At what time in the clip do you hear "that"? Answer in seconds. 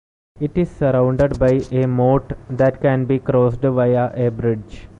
2.49-2.81